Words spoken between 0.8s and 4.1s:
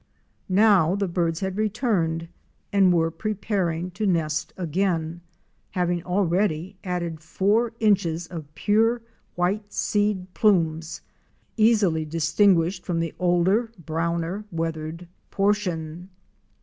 the birds had returned and were preparing to